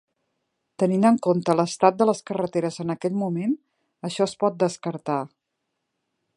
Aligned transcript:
Tenint 0.83 1.03
en 1.09 1.19
compte 1.27 1.55
l'estat 1.59 1.99
de 1.99 2.07
les 2.11 2.23
carreteres 2.31 2.81
en 2.85 2.95
aquell 2.95 3.21
moment, 3.25 3.55
això 4.11 4.29
es 4.29 4.35
pot 4.45 4.61
descartar. 4.65 5.23